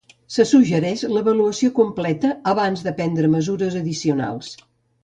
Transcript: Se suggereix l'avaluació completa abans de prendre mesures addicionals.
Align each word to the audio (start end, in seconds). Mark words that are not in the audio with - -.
Se 0.35 0.45
suggereix 0.51 1.03
l'avaluació 1.17 1.69
completa 1.81 2.33
abans 2.55 2.85
de 2.89 2.95
prendre 3.03 3.33
mesures 3.39 3.79
addicionals. 3.83 4.53